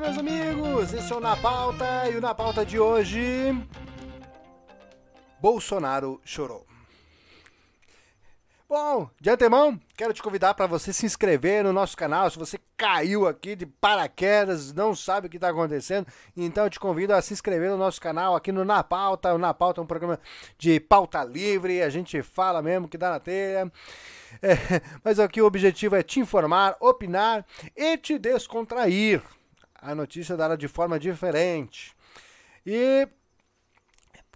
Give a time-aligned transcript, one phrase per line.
[0.00, 0.94] Meus amigos!
[0.94, 3.54] Esse é o Na Pauta e o Na Pauta de hoje.
[5.38, 6.66] Bolsonaro chorou.
[8.66, 12.30] Bom, de antemão, quero te convidar para você se inscrever no nosso canal.
[12.30, 16.80] Se você caiu aqui de paraquedas, não sabe o que está acontecendo, então eu te
[16.80, 19.34] convido a se inscrever no nosso canal aqui no Na Pauta.
[19.34, 20.18] O Na Pauta é um programa
[20.56, 23.70] de pauta livre, a gente fala mesmo que dá na telha.
[24.40, 24.54] É,
[25.04, 27.44] mas aqui o objetivo é te informar, opinar
[27.76, 29.20] e te descontrair.
[29.80, 31.94] A notícia dada de forma diferente.
[32.66, 33.08] E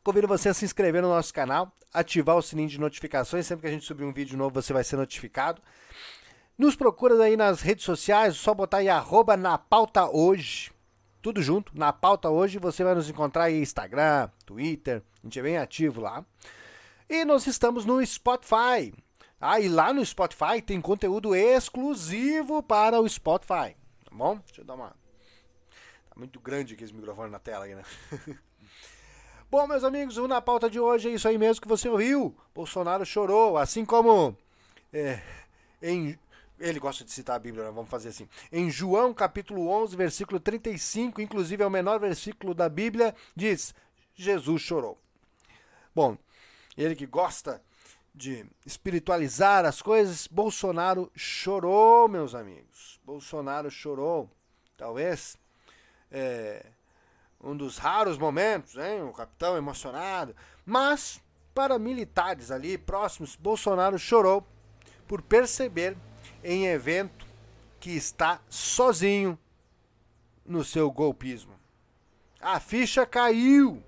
[0.03, 3.47] convido você a se inscrever no nosso canal, ativar o sininho de notificações.
[3.47, 5.63] Sempre que a gente subir um vídeo novo, você vai ser notificado.
[6.57, 10.71] Nos procura aí nas redes sociais, só botar aí arroba na pauta hoje.
[11.21, 15.43] Tudo junto, na pauta hoje, você vai nos encontrar aí Instagram, Twitter, a gente é
[15.43, 16.25] bem ativo lá.
[17.09, 18.93] E nós estamos no Spotify.
[19.41, 23.75] Ah, e lá no Spotify tem conteúdo exclusivo para o Spotify.
[24.05, 24.37] Tá bom?
[24.47, 25.04] Deixa eu dar uma.
[26.15, 27.83] Tá muito grande aqui esse microfone na tela aí, né?
[29.51, 32.37] bom, meus amigos, na pauta de hoje é isso aí mesmo que você ouviu.
[32.55, 34.37] Bolsonaro chorou, assim como.
[34.93, 35.21] É,
[35.83, 36.17] em,
[36.57, 37.71] ele gosta de citar a Bíblia, né?
[37.73, 38.29] vamos fazer assim.
[38.53, 43.75] Em João capítulo 11, versículo 35, inclusive é o menor versículo da Bíblia, diz:
[44.15, 44.97] Jesus chorou.
[45.93, 46.17] Bom,
[46.77, 47.61] ele que gosta
[48.15, 53.01] de espiritualizar as coisas, Bolsonaro chorou, meus amigos.
[53.05, 54.31] Bolsonaro chorou.
[54.77, 55.37] Talvez
[56.15, 56.65] é,
[57.43, 59.03] um dos raros momentos, hein?
[59.03, 60.35] O capitão emocionado.
[60.65, 61.21] Mas,
[61.53, 64.47] para militares ali próximos, Bolsonaro chorou
[65.09, 65.97] por perceber
[66.43, 67.27] em evento
[67.81, 69.39] que está sozinho
[70.47, 71.59] no seu golpismo.
[72.41, 73.83] A ficha caiu,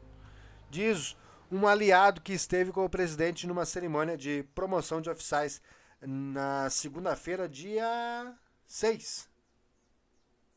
[0.69, 1.17] diz
[1.51, 5.62] um aliado que esteve com o presidente numa cerimônia de promoção de oficiais
[6.00, 8.34] na segunda-feira, dia
[8.67, 9.29] 6.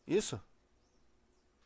[0.07, 0.41] Isso?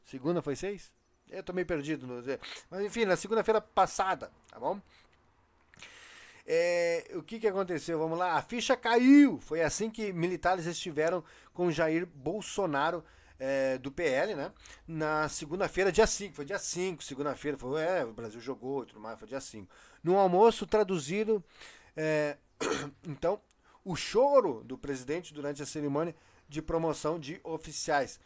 [0.03, 0.91] Segunda foi 6?
[1.29, 2.05] Eu tô meio perdido.
[2.05, 2.21] No...
[2.69, 4.79] Mas enfim, na segunda-feira passada, tá bom?
[6.45, 7.97] É, o que, que aconteceu?
[7.97, 9.39] Vamos lá, a ficha caiu.
[9.39, 13.03] Foi assim que militares estiveram com Jair Bolsonaro
[13.39, 14.51] é, do PL, né?
[14.87, 18.99] Na segunda-feira, dia 5, foi dia 5, segunda-feira, foi, é, o Brasil jogou e tudo
[18.99, 19.67] mais, foi dia 5.
[20.03, 21.43] No almoço traduzido,
[21.95, 22.37] é,
[23.07, 23.41] então,
[23.83, 26.15] o choro do presidente durante a cerimônia
[26.47, 28.19] de promoção de oficiais.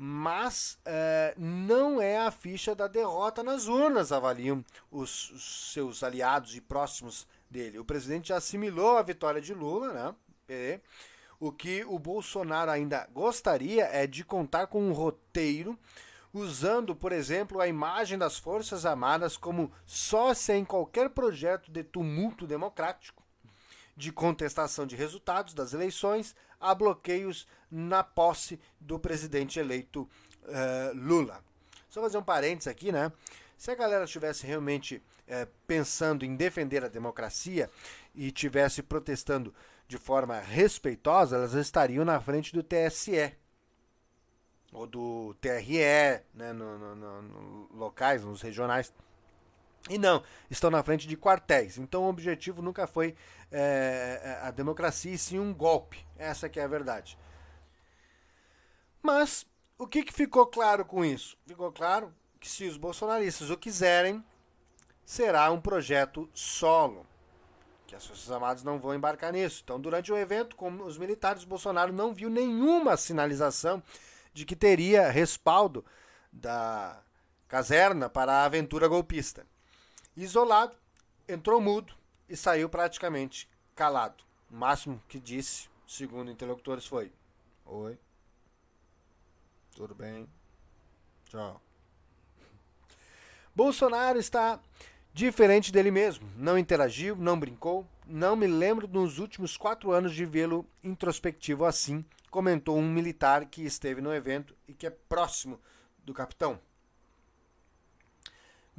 [0.00, 6.54] Mas é, não é a ficha da derrota nas urnas, avaliam os, os seus aliados
[6.54, 7.80] e próximos dele.
[7.80, 10.14] O presidente já assimilou a vitória de Lula,
[10.48, 10.80] né?
[11.40, 15.76] O que o Bolsonaro ainda gostaria é de contar com um roteiro
[16.32, 22.46] usando, por exemplo, a imagem das Forças Armadas como sócia em qualquer projeto de tumulto
[22.46, 23.22] democrático,
[23.98, 30.08] de contestação de resultados das eleições, a bloqueios na posse do presidente eleito
[30.44, 31.42] uh, Lula.
[31.90, 33.10] Só fazer um parênteses aqui, né?
[33.56, 37.68] Se a galera estivesse realmente eh, pensando em defender a democracia
[38.14, 39.52] e estivesse protestando
[39.88, 43.34] de forma respeitosa, elas estariam na frente do TSE
[44.72, 48.92] ou do TRE, né, no, no, no, locais, nos regionais.
[49.88, 51.78] E não, estão na frente de quartéis.
[51.78, 53.14] Então o objetivo nunca foi
[53.50, 56.06] é, a democracia, e sim um golpe.
[56.16, 57.18] Essa que é a verdade.
[59.02, 59.46] Mas
[59.78, 61.36] o que, que ficou claro com isso?
[61.46, 64.24] Ficou claro que se os bolsonaristas o quiserem,
[65.04, 67.06] será um projeto solo
[67.88, 69.62] que as Forças Armadas não vão embarcar nisso.
[69.64, 73.82] Então, durante o evento, como os militares, Bolsonaro não viu nenhuma sinalização
[74.34, 75.82] de que teria respaldo
[76.30, 77.02] da
[77.48, 79.46] caserna para a aventura golpista.
[80.20, 80.76] Isolado,
[81.28, 81.94] entrou mudo
[82.28, 84.24] e saiu praticamente calado.
[84.50, 87.12] O máximo que disse, segundo interlocutores, foi:
[87.64, 87.98] Oi,
[89.74, 90.28] tudo bem,
[91.26, 91.60] tchau.
[93.54, 94.60] Bolsonaro está
[95.18, 100.24] Diferente dele mesmo, não interagiu, não brincou, não me lembro nos últimos quatro anos de
[100.24, 105.60] vê-lo introspectivo assim, comentou um militar que esteve no evento e que é próximo
[106.04, 106.60] do capitão.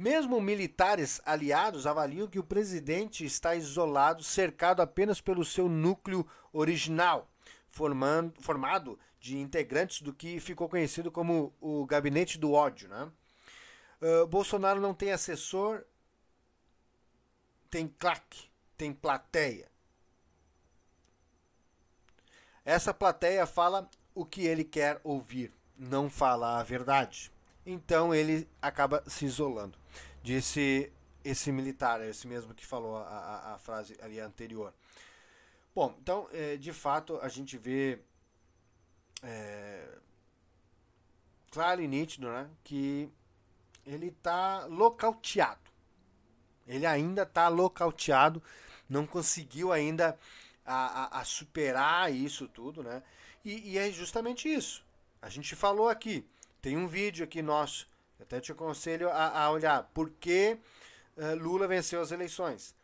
[0.00, 7.30] Mesmo militares aliados avaliam que o presidente está isolado, cercado apenas pelo seu núcleo original,
[7.68, 12.88] formando, formado de integrantes do que ficou conhecido como o gabinete do ódio.
[12.88, 13.12] Né?
[14.00, 15.84] Uh, Bolsonaro não tem assessor
[17.70, 19.70] tem claque, tem plateia.
[22.64, 27.30] Essa plateia fala o que ele quer ouvir, não fala a verdade.
[27.64, 29.78] Então ele acaba se isolando.
[30.22, 30.92] Disse
[31.24, 34.72] esse militar, esse mesmo que falou a, a, a frase ali anterior.
[35.74, 38.00] Bom, então, é, de fato, a gente vê
[39.22, 39.86] é,
[41.50, 42.48] claro e nítido, né?
[42.64, 43.08] Que
[43.86, 45.70] ele está locauteado.
[46.66, 48.42] Ele ainda está locauteado,
[48.88, 50.18] não conseguiu ainda
[50.64, 53.02] a, a, a, superar isso tudo, né?
[53.44, 54.84] E, e, é justamente isso.
[55.20, 56.24] A gente falou aqui,
[56.60, 57.88] tem um vídeo aqui nosso,
[58.20, 60.58] até te aconselho a, a olhar por que
[61.16, 62.74] uh, Lula venceu as eleições.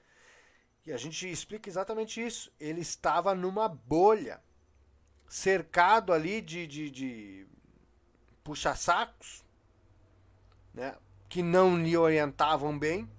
[0.87, 2.51] E a gente explica exatamente isso.
[2.61, 4.41] Ele estava numa bolha,
[5.29, 7.47] cercado ali de, de, de
[8.45, 9.45] puxa-sacos,
[10.73, 10.95] né,
[11.29, 13.11] que não lhe orientavam bem.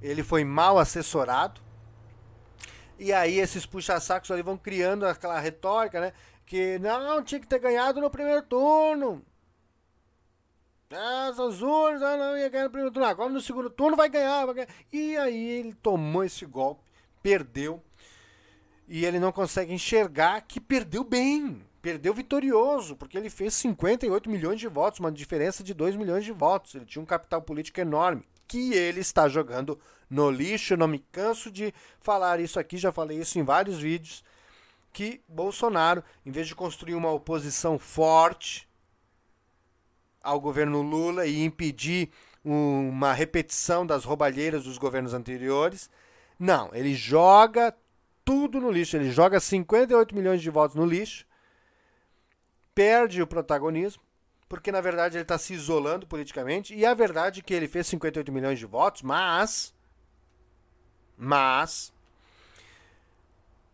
[0.00, 1.60] Ele foi mal assessorado.
[2.98, 6.12] E aí esses puxa-sacos ali vão criando aquela retórica, né?
[6.44, 9.24] Que não, tinha que ter ganhado no primeiro turno.
[10.94, 13.08] Essas urnas, ah, não ia ganhar no primeiro turno.
[13.08, 14.68] Agora no segundo turno vai ganhar, vai ganhar.
[14.92, 16.82] E aí ele tomou esse golpe,
[17.22, 17.82] perdeu.
[18.86, 21.62] E ele não consegue enxergar que perdeu bem.
[21.80, 26.30] Perdeu vitorioso, porque ele fez 58 milhões de votos, uma diferença de 2 milhões de
[26.30, 26.74] votos.
[26.74, 30.76] Ele tinha um capital político enorme, que ele está jogando no lixo.
[30.76, 34.22] Não me canso de falar isso aqui, já falei isso em vários vídeos.
[34.92, 38.68] Que Bolsonaro, em vez de construir uma oposição forte,
[40.22, 42.10] ao governo Lula e impedir
[42.44, 45.88] uma repetição das roubalheiras dos governos anteriores.
[46.38, 47.74] Não, ele joga
[48.24, 48.96] tudo no lixo.
[48.96, 51.26] Ele joga 58 milhões de votos no lixo,
[52.74, 54.02] perde o protagonismo,
[54.48, 56.74] porque na verdade ele está se isolando politicamente.
[56.74, 59.74] E a verdade é que ele fez 58 milhões de votos, mas.
[61.16, 61.92] Mas.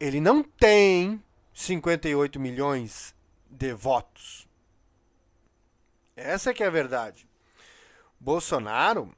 [0.01, 1.23] Ele não tem
[1.53, 3.15] 58 milhões
[3.51, 4.48] de votos.
[6.19, 7.29] Essa que é a verdade.
[8.19, 9.15] Bolsonaro.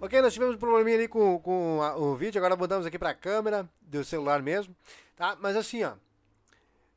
[0.00, 3.10] Ok, nós tivemos um probleminha ali com, com a, o vídeo, agora mudamos aqui para
[3.10, 4.74] a câmera do celular mesmo.
[5.16, 5.36] Tá?
[5.40, 5.92] Mas assim, ó.
[5.92, 5.98] O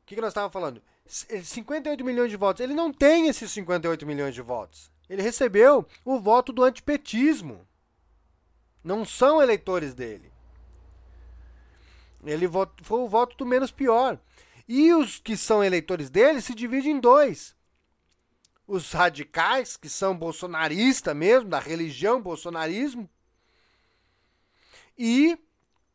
[0.04, 0.82] que, que nós estávamos falando?
[1.06, 2.60] 58 milhões de votos.
[2.60, 4.90] Ele não tem esses 58 milhões de votos.
[5.08, 7.66] Ele recebeu o voto do antipetismo.
[8.82, 10.32] Não são eleitores dele.
[12.24, 12.46] Ele
[12.82, 14.18] foi o voto do menos pior.
[14.66, 17.56] E os que são eleitores dele se dividem em dois
[18.68, 23.08] os radicais, que são bolsonaristas mesmo, da religião bolsonarismo,
[24.96, 25.38] e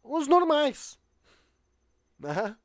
[0.03, 0.99] os normais.
[2.17, 2.57] Né?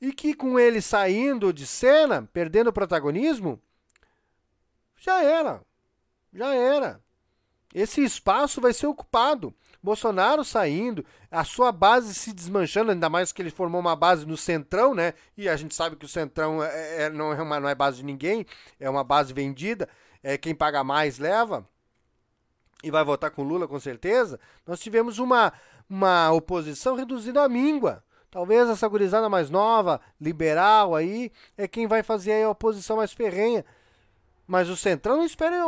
[0.00, 3.62] E que com ele saindo de cena, perdendo o protagonismo,
[4.96, 5.64] já era.
[6.32, 7.00] Já era.
[7.72, 9.54] Esse espaço vai ser ocupado.
[9.82, 14.36] Bolsonaro saindo, a sua base se desmanchando, ainda mais que ele formou uma base no
[14.36, 15.14] Centrão, né?
[15.36, 17.98] E a gente sabe que o Centrão é, é, não, é uma, não é base
[17.98, 18.46] de ninguém,
[18.80, 19.88] é uma base vendida,
[20.22, 21.66] é quem paga mais leva.
[22.82, 24.38] E vai votar com Lula com certeza.
[24.66, 25.52] Nós tivemos uma,
[25.88, 28.04] uma oposição reduzida à míngua.
[28.30, 33.64] Talvez essa gurizada mais nova, liberal aí, é quem vai fazer a oposição mais ferrenha.
[34.46, 35.66] Mas o Centrão não espera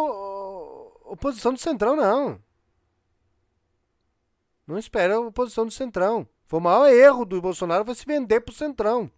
[1.05, 2.38] oposição do Centrão, não.
[4.69, 6.29] Não espera a oposição do Centrão.
[6.47, 9.11] Foi o maior erro do Bolsonaro foi se vender pro Centrão.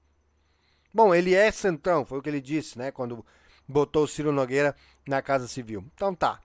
[0.94, 2.92] Bom, ele é Centrão, foi o que ele disse, né?
[2.92, 3.26] Quando
[3.66, 4.76] botou o Ciro Nogueira
[5.08, 5.84] na Casa Civil.
[5.94, 6.40] Então tá.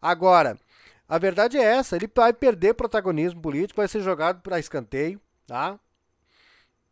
[0.00, 0.58] Agora,
[1.06, 5.78] a verdade é essa, ele vai perder protagonismo político, vai ser jogado para escanteio, tá?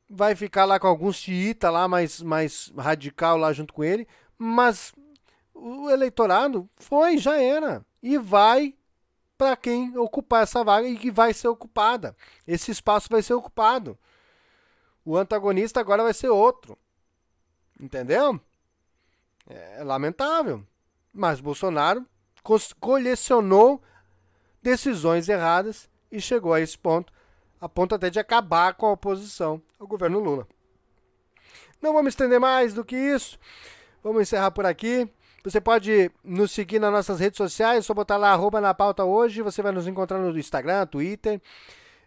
[0.09, 4.93] Vai ficar lá com alguns xiita lá mais, mais radical lá junto com ele, mas
[5.55, 7.85] o eleitorado foi, já era.
[8.03, 8.75] E vai
[9.41, 12.15] para quem ocupar essa vaga e que vai ser ocupada.
[12.47, 13.99] Esse espaço vai ser ocupado.
[15.03, 16.77] O antagonista agora vai ser outro.
[17.81, 18.39] Entendeu?
[19.49, 20.63] É lamentável.
[21.11, 22.05] Mas Bolsonaro
[22.79, 23.83] colecionou
[24.63, 27.11] decisões erradas e chegou a esse ponto,
[27.59, 30.47] a ponto até de acabar com a oposição ao governo Lula.
[31.81, 33.39] Não vamos estender mais do que isso.
[34.03, 35.11] Vamos encerrar por aqui.
[35.43, 39.41] Você pode nos seguir nas nossas redes sociais, só botar lá arroba na pauta hoje,
[39.41, 41.41] você vai nos encontrar no Instagram, Twitter.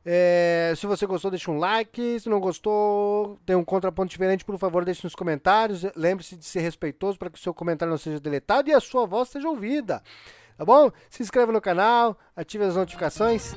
[0.06, 2.20] É, se você gostou, deixa um like.
[2.20, 5.84] Se não gostou, tem um contraponto diferente, por favor, deixe nos comentários.
[5.96, 9.06] Lembre-se de ser respeitoso para que o seu comentário não seja deletado e a sua
[9.06, 10.04] voz seja ouvida.
[10.58, 10.92] Tá bom?
[11.10, 13.56] Se inscreva no canal, ative as notificações.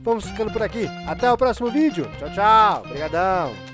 [0.00, 0.86] Vamos ficando por aqui.
[1.06, 2.10] Até o próximo vídeo.
[2.18, 2.82] Tchau, tchau.
[2.84, 3.71] Obrigadão.